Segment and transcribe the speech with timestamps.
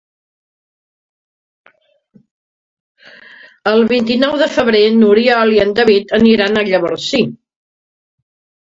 [3.73, 7.25] El vint-i-nou de febrer n'Oriol i en David aniran a Llavorsí.